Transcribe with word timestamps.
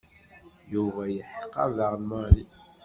Yuba 0.73 1.01
yeḥqer 1.15 1.69
daɣen 1.77 2.03
Mary. 2.09 2.43